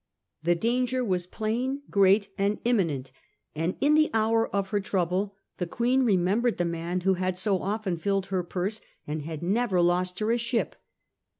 The 0.41 0.55
danger 0.55 1.05
was 1.05 1.27
plain, 1.27 1.83
great, 1.91 2.29
and 2.35 2.57
imminent, 2.65 3.11
and 3.55 3.77
in 3.79 3.93
the 3.93 4.09
hour 4.15 4.49
of 4.49 4.69
her 4.69 4.79
trouble 4.79 5.35
the 5.57 5.67
Queen 5.67 6.01
remembered 6.03 6.57
the 6.57 6.65
man 6.65 7.01
who 7.01 7.13
had 7.13 7.37
so 7.37 7.61
often 7.61 7.95
flUed 7.97 8.25
her 8.29 8.41
purse, 8.41 8.81
and 9.05 9.21
had 9.21 9.43
never 9.43 9.79
lost 9.79 10.17
her 10.17 10.31
a 10.31 10.39
ship. 10.39 10.75